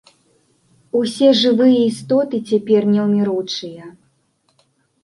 [0.99, 3.97] Усе жывыя істоты цяпер неўміручыя.